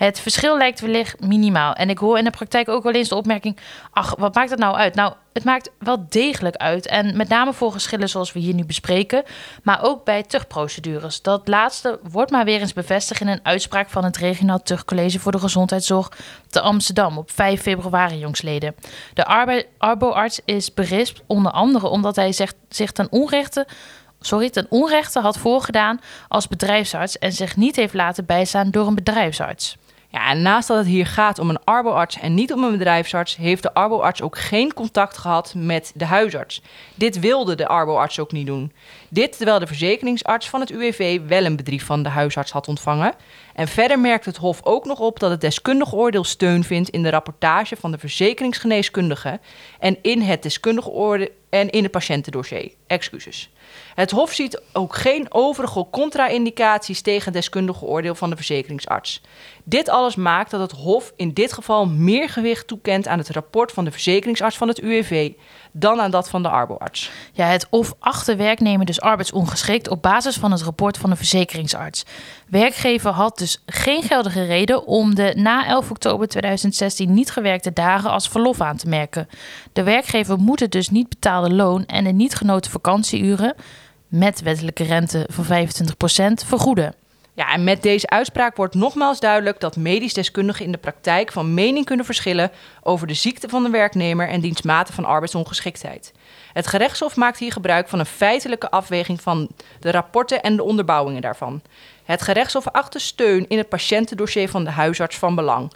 Het 0.00 0.20
verschil 0.20 0.56
lijkt 0.56 0.80
wellicht 0.80 1.20
minimaal. 1.20 1.72
En 1.72 1.90
ik 1.90 1.98
hoor 1.98 2.18
in 2.18 2.24
de 2.24 2.30
praktijk 2.30 2.68
ook 2.68 2.82
wel 2.82 2.92
eens 2.92 3.08
de 3.08 3.14
opmerking: 3.14 3.56
ach, 3.90 4.14
wat 4.18 4.34
maakt 4.34 4.50
het 4.50 4.58
nou 4.58 4.76
uit? 4.76 4.94
Nou, 4.94 5.12
het 5.32 5.44
maakt 5.44 5.70
wel 5.78 6.06
degelijk 6.08 6.56
uit. 6.56 6.86
En 6.86 7.16
met 7.16 7.28
name 7.28 7.52
voor 7.52 7.72
geschillen 7.72 8.08
zoals 8.08 8.32
we 8.32 8.38
hier 8.38 8.54
nu 8.54 8.64
bespreken, 8.64 9.22
maar 9.62 9.82
ook 9.82 10.04
bij 10.04 10.22
tuchtprocedures. 10.22 11.22
Dat 11.22 11.48
laatste 11.48 11.98
wordt 12.10 12.30
maar 12.30 12.44
weer 12.44 12.60
eens 12.60 12.72
bevestigd 12.72 13.20
in 13.20 13.28
een 13.28 13.40
uitspraak 13.42 13.90
van 13.90 14.04
het 14.04 14.16
Regionaal 14.16 14.62
Tuchtcollege 14.62 15.18
voor 15.18 15.32
de 15.32 15.38
Gezondheidszorg 15.38 16.12
te 16.48 16.60
Amsterdam 16.60 17.18
op 17.18 17.30
5 17.30 17.62
februari 17.62 18.18
jongsleden. 18.18 18.74
De 19.14 19.24
arboarts 19.78 20.40
is 20.44 20.74
berispt 20.74 21.22
onder 21.26 21.52
andere 21.52 21.86
omdat 21.86 22.16
hij 22.16 22.32
zegt, 22.32 22.54
zich 22.68 22.92
ten 22.92 23.06
onrechte 23.10 23.66
sorry, 24.20 24.50
ten 24.50 24.66
onrechte 24.68 25.20
had 25.20 25.38
voorgedaan 25.38 26.00
als 26.28 26.48
bedrijfsarts 26.48 27.18
en 27.18 27.32
zich 27.32 27.56
niet 27.56 27.76
heeft 27.76 27.94
laten 27.94 28.24
bijstaan 28.24 28.70
door 28.70 28.86
een 28.86 28.94
bedrijfsarts. 28.94 29.76
Ja, 30.12 30.30
en 30.30 30.42
naast 30.42 30.68
dat 30.68 30.76
het 30.76 30.86
hier 30.86 31.06
gaat 31.06 31.38
om 31.38 31.50
een 31.50 31.64
arboarts 31.64 32.18
en 32.20 32.34
niet 32.34 32.52
om 32.52 32.64
een 32.64 32.78
bedrijfsarts, 32.78 33.36
heeft 33.36 33.62
de 33.62 33.74
arboarts 33.74 34.22
ook 34.22 34.38
geen 34.38 34.72
contact 34.72 35.16
gehad 35.16 35.54
met 35.56 35.92
de 35.94 36.04
huisarts. 36.04 36.62
Dit 36.94 37.20
wilde 37.20 37.54
de 37.54 37.66
arboarts 37.66 38.18
ook 38.18 38.32
niet 38.32 38.46
doen. 38.46 38.72
Dit 39.08 39.36
terwijl 39.36 39.58
de 39.58 39.66
verzekeringsarts 39.66 40.48
van 40.48 40.60
het 40.60 40.70
UWV 40.70 41.20
wel 41.26 41.44
een 41.44 41.56
bedrijf 41.56 41.84
van 41.84 42.02
de 42.02 42.08
huisarts 42.08 42.52
had 42.52 42.68
ontvangen. 42.68 43.14
En 43.54 43.68
verder 43.68 43.98
merkt 43.98 44.24
het 44.24 44.36
Hof 44.36 44.60
ook 44.62 44.84
nog 44.84 44.98
op 44.98 45.18
dat 45.18 45.30
het 45.30 45.40
deskundig 45.40 45.94
oordeel 45.94 46.24
steun 46.24 46.64
vindt 46.64 46.88
in 46.88 47.02
de 47.02 47.10
rapportage 47.10 47.76
van 47.76 47.90
de 47.90 47.98
verzekeringsgeneeskundige 47.98 49.40
en 49.78 49.98
in 50.02 50.20
het 50.20 50.42
deskundige 50.42 50.90
oordeel 50.90 51.28
en 51.50 51.70
in 51.70 51.82
het 51.82 51.92
patiëntendossier. 51.92 52.72
Excuses. 52.86 53.50
Het 53.94 54.10
Hof 54.10 54.32
ziet 54.32 54.62
ook 54.72 54.96
geen 54.96 55.26
overige 55.28 55.86
contra-indicaties 55.90 57.00
tegen 57.00 57.24
het 57.24 57.34
deskundige 57.34 57.84
oordeel 57.84 58.14
van 58.14 58.30
de 58.30 58.36
verzekeringsarts. 58.36 59.22
Dit 59.64 59.88
alles 59.88 60.16
maakt 60.16 60.50
dat 60.50 60.60
het 60.60 60.72
Hof 60.72 61.12
in 61.16 61.32
dit 61.32 61.52
geval 61.52 61.86
meer 61.86 62.28
gewicht 62.28 62.66
toekent 62.66 63.08
aan 63.08 63.18
het 63.18 63.28
rapport 63.28 63.72
van 63.72 63.84
de 63.84 63.90
verzekeringsarts 63.90 64.56
van 64.56 64.68
het 64.68 64.80
UWV 64.80 65.32
dan 65.72 66.00
aan 66.00 66.10
dat 66.10 66.28
van 66.28 66.42
de 66.42 66.48
arboarts. 66.48 67.10
Ja, 67.32 67.46
het 67.46 67.66
of 67.70 67.94
achter 67.98 68.36
werknemer 68.36 68.86
dus 68.86 69.00
arbeidsongeschikt 69.00 69.88
op 69.88 70.02
basis 70.02 70.36
van 70.36 70.50
het 70.50 70.62
rapport 70.62 70.98
van 70.98 71.10
de 71.10 71.16
verzekeringsarts. 71.16 72.04
Werkgever 72.48 73.10
had 73.10 73.38
dus 73.38 73.62
geen 73.66 74.02
geldige 74.02 74.44
reden 74.44 74.86
om 74.86 75.14
de 75.14 75.32
na 75.36 75.66
11 75.66 75.90
oktober 75.90 76.28
2016 76.28 77.14
niet 77.14 77.30
gewerkte 77.30 77.72
dagen 77.72 78.10
als 78.10 78.28
verlof 78.28 78.60
aan 78.60 78.76
te 78.76 78.88
merken. 78.88 79.28
De 79.72 79.82
werkgever 79.82 80.38
moet 80.38 80.60
het 80.60 80.72
dus 80.72 80.90
niet 80.90 81.08
betaalde 81.08 81.54
loon 81.54 81.86
en 81.86 82.04
de 82.04 82.12
niet 82.12 82.34
genoten 82.34 82.70
vakantieuren 82.70 83.54
met 84.08 84.42
wettelijke 84.42 84.84
rente 84.84 85.26
van 85.30 85.44
25% 85.44 86.46
vergoeden. 86.46 86.94
Ja, 87.40 87.52
en 87.52 87.64
met 87.64 87.82
deze 87.82 88.08
uitspraak 88.08 88.56
wordt 88.56 88.74
nogmaals 88.74 89.20
duidelijk 89.20 89.60
dat 89.60 89.76
medisch 89.76 90.14
deskundigen 90.14 90.64
in 90.64 90.72
de 90.72 90.78
praktijk 90.78 91.32
van 91.32 91.54
mening 91.54 91.84
kunnen 91.84 92.04
verschillen 92.04 92.50
over 92.82 93.06
de 93.06 93.14
ziekte 93.14 93.48
van 93.48 93.62
de 93.62 93.70
werknemer 93.70 94.28
en 94.28 94.40
dienstmate 94.40 94.92
van 94.92 95.04
arbeidsongeschiktheid. 95.04 96.12
Het 96.52 96.66
gerechtshof 96.66 97.16
maakt 97.16 97.38
hier 97.38 97.52
gebruik 97.52 97.88
van 97.88 97.98
een 97.98 98.06
feitelijke 98.06 98.70
afweging 98.70 99.20
van 99.20 99.48
de 99.78 99.90
rapporten 99.90 100.42
en 100.42 100.56
de 100.56 100.62
onderbouwingen 100.62 101.22
daarvan. 101.22 101.62
Het 102.04 102.22
gerechtshof 102.22 102.68
acht 102.68 102.92
de 102.92 102.98
steun 102.98 103.48
in 103.48 103.58
het 103.58 103.68
patiëntendossier 103.68 104.48
van 104.48 104.64
de 104.64 104.70
huisarts 104.70 105.18
van 105.18 105.34
belang. 105.34 105.72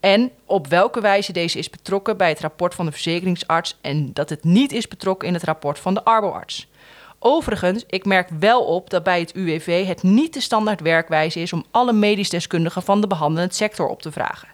En 0.00 0.30
op 0.44 0.66
welke 0.66 1.00
wijze 1.00 1.32
deze 1.32 1.58
is 1.58 1.70
betrokken 1.70 2.16
bij 2.16 2.28
het 2.28 2.40
rapport 2.40 2.74
van 2.74 2.86
de 2.86 2.92
verzekeringsarts 2.92 3.78
en 3.80 4.12
dat 4.12 4.30
het 4.30 4.44
niet 4.44 4.72
is 4.72 4.88
betrokken 4.88 5.28
in 5.28 5.34
het 5.34 5.44
rapport 5.44 5.78
van 5.78 5.94
de 5.94 6.04
arboarts. 6.04 6.68
Overigens, 7.18 7.84
ik 7.86 8.04
merk 8.04 8.28
wel 8.38 8.64
op 8.64 8.90
dat 8.90 9.02
bij 9.02 9.20
het 9.20 9.34
UWV 9.34 9.86
het 9.86 10.02
niet 10.02 10.34
de 10.34 10.40
standaard 10.40 10.80
werkwijze 10.80 11.40
is 11.40 11.52
om 11.52 11.64
alle 11.70 11.92
medisch 11.92 12.30
deskundigen 12.30 12.82
van 12.82 13.00
de 13.00 13.06
behandelende 13.06 13.54
sector 13.54 13.88
op 13.88 14.02
te 14.02 14.12
vragen. 14.12 14.48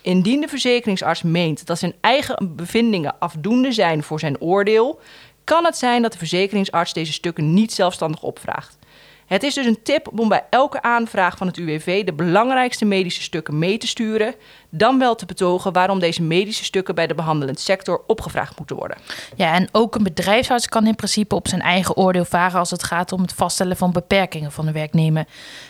Indien 0.00 0.40
de 0.40 0.48
verzekeringsarts 0.48 1.22
meent 1.22 1.66
dat 1.66 1.78
zijn 1.78 1.94
eigen 2.00 2.54
bevindingen 2.56 3.14
afdoende 3.18 3.72
zijn 3.72 4.02
voor 4.02 4.20
zijn 4.20 4.40
oordeel, 4.40 5.00
kan 5.44 5.64
het 5.64 5.76
zijn 5.76 6.02
dat 6.02 6.12
de 6.12 6.18
verzekeringsarts 6.18 6.92
deze 6.92 7.12
stukken 7.12 7.54
niet 7.54 7.72
zelfstandig 7.72 8.22
opvraagt. 8.22 8.78
Het 9.26 9.42
is 9.42 9.54
dus 9.54 9.66
een 9.66 9.82
tip 9.82 10.18
om 10.18 10.28
bij 10.28 10.44
elke 10.50 10.82
aanvraag 10.82 11.36
van 11.36 11.46
het 11.46 11.56
UWV 11.56 12.04
de 12.04 12.12
belangrijkste 12.12 12.84
medische 12.84 13.22
stukken 13.22 13.58
mee 13.58 13.78
te 13.78 13.86
sturen, 13.86 14.34
dan 14.70 14.98
wel 14.98 15.14
te 15.14 15.26
betogen 15.26 15.72
waarom 15.72 15.98
deze 15.98 16.22
medische 16.22 16.64
stukken 16.64 16.94
bij 16.94 17.06
de 17.06 17.14
behandelend 17.14 17.60
sector 17.60 18.02
opgevraagd 18.06 18.58
moeten 18.58 18.76
worden. 18.76 18.96
Ja, 19.36 19.54
en 19.54 19.68
ook 19.72 19.94
een 19.94 20.02
bedrijfsarts 20.02 20.68
kan 20.68 20.86
in 20.86 20.94
principe 20.94 21.34
op 21.34 21.48
zijn 21.48 21.60
eigen 21.60 21.96
oordeel 21.96 22.24
varen 22.24 22.58
als 22.58 22.70
het 22.70 22.82
gaat 22.82 23.12
om 23.12 23.20
het 23.20 23.32
vaststellen 23.32 23.76
van 23.76 23.92
beperkingen 23.92 24.52
van 24.52 24.66
de 24.66 24.72
werknemer. 24.72 25.24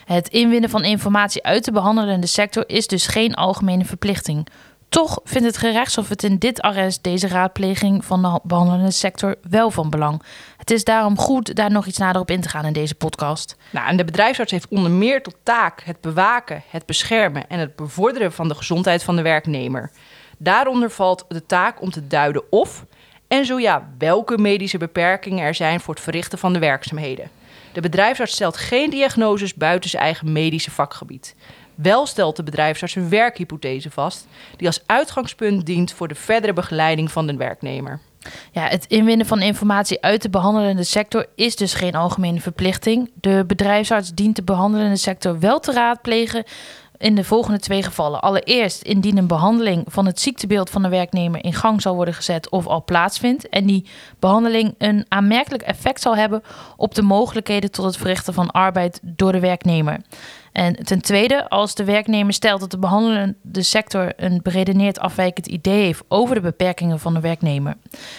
Het 0.05 0.29
inwinnen 0.29 0.71
van 0.71 0.85
informatie 0.85 1.43
uit 1.43 1.65
de 1.65 1.73
behandelende 1.73 2.27
sector 2.27 2.65
is 2.67 2.87
dus 2.87 3.07
geen 3.07 3.35
algemene 3.35 3.85
verplichting. 3.85 4.49
Toch 4.89 5.21
vindt 5.25 5.47
het 5.47 5.57
gerechtshof 5.57 6.09
het 6.09 6.23
in 6.23 6.39
dit 6.39 6.61
arrest 6.61 7.03
deze 7.03 7.29
raadpleging 7.29 8.05
van 8.05 8.23
de 8.23 8.41
behandelende 8.43 8.91
sector 8.91 9.35
wel 9.51 9.71
van 9.71 9.91
belang. 9.91 10.23
Het 10.57 10.71
is 10.71 10.85
daarom 10.85 11.19
goed 11.19 11.55
daar 11.55 11.71
nog 11.71 11.87
iets 11.87 11.99
nader 11.99 12.21
op 12.21 12.31
in 12.31 12.41
te 12.41 12.49
gaan 12.49 12.65
in 12.65 12.73
deze 12.73 12.95
podcast. 12.95 13.57
Nou, 13.71 13.97
de 13.97 14.05
bedrijfsarts 14.05 14.51
heeft 14.51 14.69
onder 14.69 14.91
meer 14.91 15.23
tot 15.23 15.37
taak 15.43 15.83
het 15.85 16.01
bewaken, 16.01 16.63
het 16.71 16.87
beschermen 16.87 17.49
en 17.49 17.59
het 17.59 17.77
bevorderen 17.77 18.33
van 18.33 18.49
de 18.49 18.55
gezondheid 18.55 19.03
van 19.03 19.17
de 19.17 19.23
werknemer. 19.23 19.91
Daaronder 20.39 20.91
valt 20.91 21.25
de 21.29 21.47
taak 21.47 21.81
om 21.81 21.91
te 21.91 22.07
duiden 22.07 22.43
of 22.51 22.85
En 23.29 23.45
zo 23.45 23.59
ja, 23.59 23.89
welke 23.99 24.39
medische 24.39 24.79
beperkingen 24.79 25.45
er 25.45 25.55
zijn 25.55 25.81
voor 25.81 25.95
het 25.95 26.03
verrichten 26.03 26.39
van 26.39 26.53
de 26.53 26.59
werkzaamheden. 26.59 27.31
De 27.73 27.81
bedrijfsarts 27.81 28.33
stelt 28.33 28.57
geen 28.57 28.91
diagnoses 28.91 29.55
buiten 29.55 29.91
zijn 29.91 30.03
eigen 30.03 30.33
medische 30.33 30.71
vakgebied. 30.71 31.35
Wel 31.77 32.07
stelt 32.07 32.37
de 32.37 32.43
bedrijfsarts 32.43 32.95
een 32.95 33.09
werkhypothese 33.09 33.91
vast, 33.91 34.27
die 34.57 34.67
als 34.67 34.83
uitgangspunt 34.87 35.67
dient 35.67 35.93
voor 35.93 36.09
de 36.09 36.15
verdere 36.15 36.53
begeleiding 36.53 37.13
van 37.13 37.27
de 37.27 37.37
werknemer. 37.37 38.01
Ja, 38.53 38.69
het 38.69 38.87
inwinnen 38.87 39.27
van 39.27 39.43
informatie 39.43 40.03
uit 40.03 40.23
de 40.23 40.31
behandelende 40.31 40.85
sector 40.85 41.27
is 41.35 41.57
dus 41.57 41.75
geen 41.75 41.95
algemene 41.95 42.41
verplichting. 42.41 43.11
De 43.15 43.45
bedrijfsarts 43.47 44.15
dient 44.15 44.37
de 44.37 44.43
behandelende 44.43 44.97
sector 44.97 45.39
wel 45.39 45.61
te 45.61 45.73
raadplegen 45.73 46.45
in 46.99 47.15
de 47.15 47.25
volgende 47.25 47.59
twee 47.59 47.83
gevallen. 47.83 48.21
Allereerst 48.21 48.83
indien 48.83 49.17
een 49.17 49.27
behandeling 49.27 49.85
van 49.89 50.07
het 50.07 50.21
ziektebeeld 50.21 50.71
van 50.71 50.83
de 50.83 50.89
werknemer 50.89 51.45
in 51.45 51.53
gang 51.53 51.83
zal 51.83 51.95
worden 51.95 52.15
gezet 52.15 52.51
of 52.51 52.67
al 52.67 52.85
plaatsvindt. 52.85 53.49
En 53.49 53.67
die 53.67 53.87
behandeling 54.19 54.75
een 54.79 55.05
aanmerkelijk 55.09 55.63
effect 55.63 56.01
zal 56.01 56.17
hebben 56.17 56.43
op 56.77 56.95
de 56.95 57.03
mogelijkheden 57.03 57.71
tot 57.71 57.85
het 57.85 57.97
verrichten 57.97 58.35
van 58.35 58.51
arbeid 58.51 59.01
door 59.03 59.33
de 59.33 59.41
werknemer. 59.41 60.01
En 60.53 60.85
ten 60.85 61.03
tweede, 61.03 61.49
als 61.49 61.75
de 61.75 61.85
werknemer 61.85 62.33
stelt 62.33 62.61
dat 62.61 62.71
de 62.71 62.79
behandelende 62.79 63.63
sector 63.63 64.13
een 64.17 64.41
beredeneerd 64.43 64.99
afwijkend 64.99 65.47
idee 65.47 65.85
heeft 65.85 66.03
over 66.09 66.35
de 66.35 66.41
beperkingen 66.41 67.01
van 67.01 67.15
de 67.15 67.21
werknemer. 67.21 67.77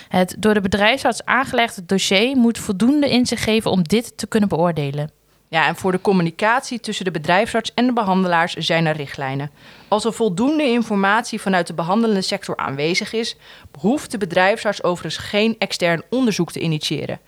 Het 0.07 0.36
door 0.39 0.53
de 0.53 0.62
bedrijfsarts 0.62 1.25
aangelegde 1.25 1.86
dossier 1.86 2.36
moet 2.36 2.57
voldoende 2.57 3.10
inzicht 3.10 3.43
geven 3.43 3.72
om 3.72 3.84
dit 3.84 4.17
te 4.17 4.27
kunnen 4.27 4.50
beoordelen. 4.50 5.16
Ja, 5.50 5.68
en 5.68 5.75
voor 5.75 5.92
de 5.92 6.01
communicatie 6.01 6.80
tussen 6.80 7.06
de 7.06 7.12
bedrijfsarts 7.12 7.74
en 7.74 7.86
de 7.86 7.94
behandelaars 7.94 8.54
zijn 8.54 8.86
er 8.86 8.96
richtlijnen. 8.96 9.51
Als 9.88 10.06
er 10.06 10.13
voldoende 10.13 10.63
informatie 10.63 11.41
vanuit 11.41 11.67
de 11.67 11.74
behandelende 11.74 12.22
sector 12.22 12.58
aanwezig 12.58 13.13
is, 13.13 13.36
hoeft 13.79 14.12
de 14.12 14.17
bedrijfsarts 14.17 14.84
overigens 14.84 15.25
geen 15.25 15.56
extern 15.60 16.01
onderzoek 16.10 16.51
te 16.51 16.60
initiëren. 16.60 17.20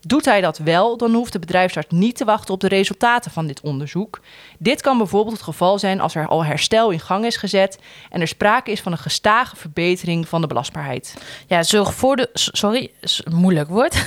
Doet 0.00 0.24
hij 0.24 0.40
dat 0.40 0.58
wel, 0.58 0.96
dan 0.96 1.14
hoeft 1.14 1.32
de 1.32 1.38
bedrijfsarts 1.38 1.88
niet 1.90 2.16
te 2.16 2.24
wachten 2.24 2.54
op 2.54 2.60
de 2.60 2.68
resultaten 2.68 3.30
van 3.30 3.46
dit 3.46 3.60
onderzoek. 3.60 4.20
Dit 4.58 4.80
kan 4.80 4.98
bijvoorbeeld 4.98 5.34
het 5.34 5.44
geval 5.44 5.78
zijn 5.78 6.00
als 6.00 6.14
er 6.14 6.26
al 6.26 6.44
herstel 6.44 6.90
in 6.90 7.00
gang 7.00 7.24
is 7.24 7.36
gezet 7.36 7.78
en 8.10 8.20
er 8.20 8.28
sprake 8.28 8.70
is 8.70 8.80
van 8.80 8.92
een 8.92 8.98
gestage 8.98 9.56
verbetering 9.56 10.28
van 10.28 10.40
de 10.40 10.46
belastbaarheid. 10.46 11.14
Ja, 11.46 11.62
zorg 11.62 11.94
voor 11.94 12.16
de. 12.16 12.28
Sorry, 12.32 12.90
moeilijk 13.30 13.68
woord. 13.68 14.06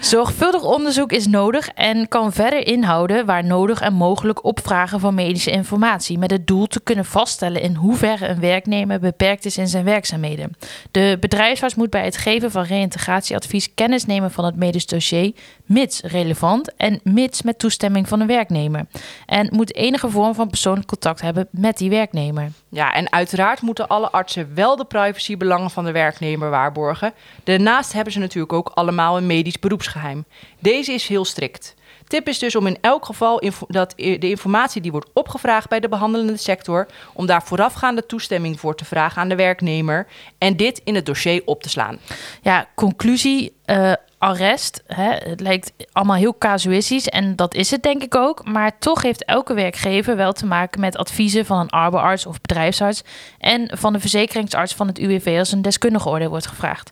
Zorgvuldig 0.00 0.62
onderzoek 0.62 1.12
is 1.12 1.26
nodig 1.26 1.68
en 1.68 2.08
kan 2.08 2.32
verder 2.32 2.66
inhouden 2.66 3.26
waar 3.26 3.44
nodig 3.44 3.80
en 3.80 3.92
mogelijk 3.92 4.44
opvragen 4.44 5.00
van 5.00 5.14
medische 5.14 5.50
informatie 5.50 6.18
met 6.18 6.30
het 6.30 6.46
doel 6.46 6.66
te 6.66 6.80
kunnen 6.80 6.99
vaststellen 7.04 7.62
in 7.62 7.74
hoeverre 7.74 8.26
een 8.28 8.40
werknemer 8.40 9.00
beperkt 9.00 9.44
is 9.44 9.58
in 9.58 9.68
zijn 9.68 9.84
werkzaamheden. 9.84 10.56
De 10.90 11.16
bedrijfsarts 11.20 11.74
moet 11.74 11.90
bij 11.90 12.04
het 12.04 12.16
geven 12.16 12.50
van 12.50 12.62
reïntegratieadvies 12.62 13.74
kennis 13.74 14.04
nemen 14.04 14.30
van 14.30 14.44
het 14.44 14.56
medisch 14.56 14.86
dossier, 14.86 15.32
mits 15.64 16.00
relevant 16.00 16.74
en 16.76 17.00
mits 17.02 17.42
met 17.42 17.58
toestemming 17.58 18.08
van 18.08 18.18
de 18.18 18.26
werknemer. 18.26 18.86
En 19.26 19.48
moet 19.52 19.74
enige 19.74 20.10
vorm 20.10 20.34
van 20.34 20.48
persoonlijk 20.48 20.86
contact 20.86 21.20
hebben 21.20 21.48
met 21.50 21.78
die 21.78 21.90
werknemer. 21.90 22.50
Ja, 22.68 22.92
en 22.92 23.12
uiteraard 23.12 23.60
moeten 23.60 23.88
alle 23.88 24.10
artsen 24.10 24.54
wel 24.54 24.76
de 24.76 24.84
privacybelangen 24.84 25.70
van 25.70 25.84
de 25.84 25.92
werknemer 25.92 26.50
waarborgen. 26.50 27.12
Daarnaast 27.44 27.92
hebben 27.92 28.12
ze 28.12 28.18
natuurlijk 28.18 28.52
ook 28.52 28.70
allemaal 28.74 29.16
een 29.16 29.26
medisch 29.26 29.58
beroepsgeheim. 29.58 30.24
Deze 30.58 30.92
is 30.92 31.08
heel 31.08 31.24
strikt. 31.24 31.74
Tip 32.10 32.28
is 32.28 32.38
dus 32.38 32.56
om 32.56 32.66
in 32.66 32.78
elk 32.80 33.04
geval 33.04 33.42
dat 33.68 33.92
de 33.96 34.28
informatie 34.28 34.80
die 34.82 34.90
wordt 34.90 35.10
opgevraagd 35.12 35.68
bij 35.68 35.80
de 35.80 35.88
behandelende 35.88 36.36
sector, 36.36 36.86
om 37.14 37.26
daar 37.26 37.42
voorafgaande 37.42 38.06
toestemming 38.06 38.60
voor 38.60 38.74
te 38.74 38.84
vragen 38.84 39.22
aan 39.22 39.28
de 39.28 39.36
werknemer 39.36 40.06
en 40.38 40.56
dit 40.56 40.80
in 40.84 40.94
het 40.94 41.06
dossier 41.06 41.42
op 41.44 41.62
te 41.62 41.68
slaan. 41.68 41.98
Ja, 42.42 42.68
conclusie. 42.74 43.58
Uh, 43.70 43.92
arrest. 44.18 44.82
Hè? 44.86 45.10
Het 45.12 45.40
lijkt 45.40 45.72
allemaal 45.92 46.16
heel 46.16 46.38
casuïstisch 46.38 47.08
en 47.08 47.36
dat 47.36 47.54
is 47.54 47.70
het 47.70 47.82
denk 47.82 48.02
ik 48.02 48.14
ook. 48.14 48.44
Maar 48.48 48.78
toch 48.78 49.02
heeft 49.02 49.24
elke 49.24 49.54
werkgever 49.54 50.16
wel 50.16 50.32
te 50.32 50.46
maken 50.46 50.80
met 50.80 50.96
adviezen 50.96 51.46
van 51.46 51.58
een 51.58 51.70
arbeidsarts 51.70 52.26
of 52.26 52.40
bedrijfsarts 52.40 53.02
en 53.38 53.78
van 53.78 53.92
de 53.92 54.00
verzekeringsarts 54.00 54.74
van 54.74 54.86
het 54.86 54.98
UWV 54.98 55.36
als 55.38 55.52
een 55.52 55.62
deskundige 55.62 56.08
oordeel 56.08 56.28
wordt 56.28 56.46
gevraagd. 56.46 56.90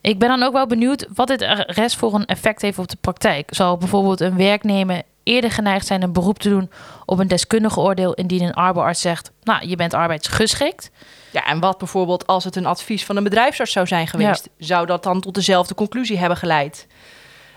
Ik 0.00 0.18
ben 0.18 0.28
dan 0.28 0.42
ook 0.42 0.52
wel 0.52 0.66
benieuwd 0.66 1.06
wat 1.14 1.28
dit 1.28 1.42
arrest 1.42 1.96
voor 1.96 2.14
een 2.14 2.26
effect 2.26 2.62
heeft 2.62 2.78
op 2.78 2.88
de 2.88 2.98
praktijk. 3.00 3.54
Zal 3.54 3.76
bijvoorbeeld 3.76 4.20
een 4.20 4.36
werknemer 4.36 5.02
eerder 5.22 5.50
geneigd 5.50 5.86
zijn 5.86 6.02
een 6.02 6.12
beroep 6.12 6.38
te 6.38 6.48
doen 6.48 6.70
op 7.04 7.18
een 7.18 7.28
deskundige 7.28 7.80
oordeel 7.80 8.14
indien 8.14 8.42
een 8.42 8.54
arbeidsarts 8.54 9.00
zegt, 9.00 9.30
nou 9.42 9.68
je 9.68 9.76
bent 9.76 9.94
arbeidsgeschikt. 9.94 10.90
Ja, 11.30 11.44
en 11.44 11.60
wat 11.60 11.78
bijvoorbeeld 11.78 12.26
als 12.26 12.44
het 12.44 12.56
een 12.56 12.66
advies 12.66 13.04
van 13.04 13.16
een 13.16 13.24
bedrijfsarts 13.24 13.72
zou 13.72 13.86
zijn 13.86 14.06
geweest, 14.06 14.48
zou 14.58 14.86
dat 14.86 15.02
dan 15.02 15.20
tot 15.20 15.34
dezelfde 15.34 15.74
conclusie 15.74 16.18
hebben 16.18 16.38
geleid? 16.38 16.86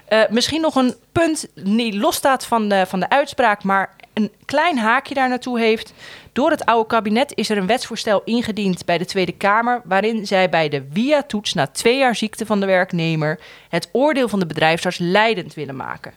Uh, 0.09 0.21
misschien 0.29 0.61
nog 0.61 0.75
een 0.75 0.95
punt 1.11 1.47
die 1.55 1.97
losstaat 1.97 2.45
van 2.45 2.69
de, 2.69 2.85
van 2.85 2.99
de 2.99 3.09
uitspraak, 3.09 3.63
maar 3.63 3.95
een 4.13 4.31
klein 4.45 4.77
haakje 4.77 5.13
daar 5.13 5.29
naartoe 5.29 5.59
heeft. 5.59 5.93
Door 6.33 6.49
het 6.49 6.65
oude 6.65 6.87
kabinet 6.87 7.31
is 7.35 7.49
er 7.49 7.57
een 7.57 7.67
wetsvoorstel 7.67 8.21
ingediend 8.25 8.85
bij 8.85 8.97
de 8.97 9.05
Tweede 9.05 9.31
Kamer, 9.31 9.81
waarin 9.83 10.25
zij 10.27 10.49
bij 10.49 10.69
de 10.69 10.85
via-toets 10.93 11.53
na 11.53 11.67
twee 11.67 11.97
jaar 11.97 12.15
ziekte 12.15 12.45
van 12.45 12.59
de 12.59 12.65
werknemer 12.65 13.39
het 13.69 13.89
oordeel 13.91 14.27
van 14.27 14.39
de 14.39 14.45
bedrijfsarts 14.45 14.97
leidend 14.97 15.53
willen 15.53 15.75
maken. 15.75 16.13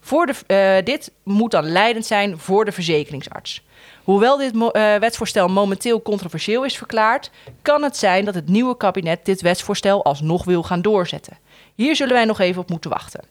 Voor 0.00 0.26
de, 0.26 0.34
uh, 0.78 0.84
dit 0.84 1.12
moet 1.22 1.50
dan 1.50 1.64
leidend 1.64 2.06
zijn 2.06 2.38
voor 2.38 2.64
de 2.64 2.72
verzekeringsarts. 2.72 3.64
Hoewel 4.04 4.36
dit 4.36 4.54
uh, 4.54 4.70
wetsvoorstel 4.96 5.48
momenteel 5.48 6.02
controversieel 6.02 6.64
is 6.64 6.76
verklaard, 6.76 7.30
kan 7.62 7.82
het 7.82 7.96
zijn 7.96 8.24
dat 8.24 8.34
het 8.34 8.48
nieuwe 8.48 8.76
kabinet 8.76 9.24
dit 9.24 9.40
wetsvoorstel 9.40 10.04
alsnog 10.04 10.44
wil 10.44 10.62
gaan 10.62 10.82
doorzetten. 10.82 11.38
Hier 11.74 11.96
zullen 11.96 12.14
wij 12.14 12.24
nog 12.24 12.40
even 12.40 12.62
op 12.62 12.70
moeten 12.70 12.90
wachten. 12.90 13.24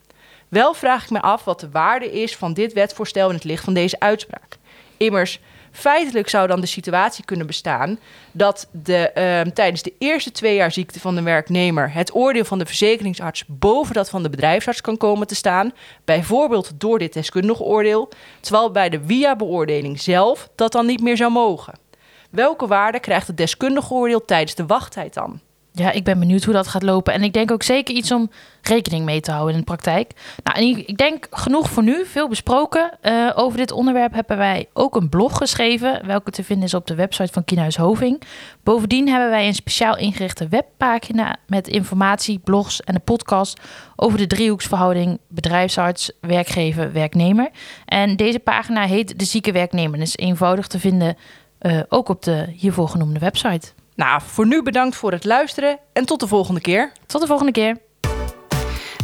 Wel 0.48 0.74
vraag 0.74 1.04
ik 1.04 1.10
me 1.10 1.22
af 1.22 1.44
wat 1.44 1.60
de 1.60 1.70
waarde 1.70 2.12
is 2.22 2.36
van 2.36 2.54
dit 2.54 2.74
wetsvoorstel 2.74 3.30
in 3.30 3.36
het 3.36 3.44
licht 3.44 3.64
van 3.64 3.74
deze 3.74 4.00
uitspraak. 4.00 4.58
Immers, 4.98 5.40
Feitelijk 5.76 6.30
zou 6.30 6.48
dan 6.48 6.62
de 6.62 6.66
situatie 6.66 7.26
kunnen 7.26 7.48
bestaan 7.48 8.00
dat 8.32 8.68
de, 8.72 9.12
uh, 9.18 9.54
tijdens 9.54 9.82
de 9.82 9.94
eerste 9.98 10.32
twee 10.32 10.56
jaar 10.56 10.72
ziekte 10.72 11.00
van 11.00 11.16
de 11.16 11.22
werknemer 11.22 11.94
het 11.94 12.16
oordeel 12.16 12.46
van 12.46 12.58
de 12.60 12.66
verzekeringsarts 12.66 13.44
boven 13.48 13.94
dat 13.94 14.10
van 14.10 14.24
de 14.24 14.30
bedrijfsarts 14.30 14.82
kan 14.82 14.98
komen 14.98 15.28
te 15.28 15.36
staan, 15.36 15.74
bijvoorbeeld 16.06 16.72
door 16.78 17.00
dit 17.00 17.14
deskundige 17.14 17.64
oordeel, 17.64 18.10
terwijl 18.40 18.72
bij 18.72 18.90
de 18.90 19.02
via-beoordeling 19.06 20.02
zelf 20.02 20.50
dat 20.56 20.72
dan 20.72 20.86
niet 20.86 21.02
meer 21.02 21.18
zou 21.18 21.32
mogen. 21.32 21.80
Welke 22.30 22.68
waarde 22.68 23.00
krijgt 23.00 23.28
het 23.28 23.38
deskundige 23.38 23.94
oordeel 23.94 24.26
tijdens 24.26 24.56
de 24.56 24.66
wachttijd 24.66 25.14
dan? 25.14 25.40
Ja, 25.78 25.92
ik 25.92 26.04
ben 26.04 26.20
benieuwd 26.20 26.44
hoe 26.44 26.54
dat 26.54 26.68
gaat 26.68 26.84
lopen. 26.84 27.14
En 27.14 27.24
ik 27.24 27.34
denk 27.34 27.52
ook 27.52 27.64
zeker 27.64 27.96
iets 27.96 28.12
om 28.12 28.30
rekening 28.62 29.06
mee 29.06 29.22
te 29.22 29.32
houden 29.32 29.54
in 29.54 29.60
de 29.60 29.66
praktijk. 29.66 30.12
Nou, 30.44 30.58
en 30.58 30.88
ik 30.88 30.98
denk 30.98 31.28
genoeg 31.30 31.70
voor 31.70 31.84
nu, 31.84 32.06
veel 32.06 32.30
besproken. 32.30 32.92
Uh, 33.02 33.32
over 33.36 33.58
dit 33.58 33.72
onderwerp 33.72 34.14
hebben 34.14 34.38
wij 34.38 34.68
ook 34.74 34.96
een 34.96 35.10
blog 35.10 35.38
geschreven, 35.38 36.06
welke 36.06 36.32
te 36.32 36.44
vinden 36.44 36.66
is 36.66 36.74
op 36.74 36.88
de 36.88 36.96
website 36.96 37.34
van 37.34 37.44
Kienhuis 37.44 37.76
Hoving. 37.76 38.22
Bovendien 38.64 39.10
hebben 39.10 39.30
wij 39.30 39.48
een 39.48 39.56
speciaal 39.56 39.98
ingerichte 39.98 40.48
webpagina 40.48 41.36
met 41.48 41.68
informatie, 41.68 42.40
blogs 42.40 42.82
en 42.82 42.96
een 42.96 43.02
podcast 43.02 43.60
over 43.96 44.18
de 44.18 44.28
driehoeksverhouding 44.28 45.20
bedrijfsarts, 45.28 46.12
werkgever, 46.22 46.92
werknemer. 46.92 47.50
En 47.86 48.16
deze 48.16 48.40
pagina 48.40 48.86
heet 48.86 49.20
De 49.20 49.26
Zieke 49.26 49.52
Werknemer 49.52 49.96
en 49.96 50.02
is 50.02 50.18
eenvoudig 50.18 50.68
te 50.68 50.80
vinden 50.80 51.18
uh, 51.62 51.80
ook 51.90 52.10
op 52.10 52.24
de 52.24 52.46
hiervoor 52.56 52.90
genoemde 52.90 53.20
website. 53.20 53.74
Nou, 53.96 54.22
voor 54.26 54.48
nu 54.48 54.64
bedankt 54.64 54.96
voor 54.96 55.12
het 55.12 55.26
luisteren 55.26 55.80
en 55.94 56.06
tot 56.06 56.20
de 56.20 56.28
volgende 56.28 56.62
keer. 56.62 56.92
Tot 57.06 57.22
de 57.22 57.28
volgende 57.28 57.52
keer. 57.52 57.78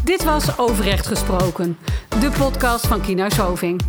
Dit 0.04 0.24
was 0.24 0.58
Overrecht 0.58 1.08
Gesproken, 1.08 1.78
de 2.20 2.32
podcast 2.38 2.88
van 2.88 3.02
Kienhuis 3.02 3.38
Hoving. 3.38 3.82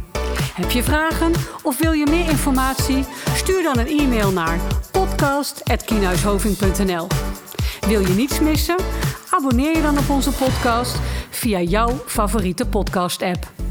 Heb 0.54 0.70
je 0.70 0.82
vragen 0.82 1.32
of 1.62 1.78
wil 1.78 1.92
je 1.92 2.06
meer 2.06 2.30
informatie? 2.30 3.04
Stuur 3.34 3.62
dan 3.62 3.78
een 3.78 3.98
e-mail 3.98 4.32
naar 4.32 4.58
podcast.kienhuishoving.nl 4.92 7.06
Wil 7.86 8.00
je 8.00 8.14
niets 8.14 8.40
missen? 8.40 8.76
Abonneer 9.30 9.76
je 9.76 9.82
dan 9.82 9.98
op 9.98 10.10
onze 10.10 10.32
podcast 10.32 10.98
via 11.30 11.60
jouw 11.60 12.02
favoriete 12.06 12.66
podcast-app. 12.66 13.61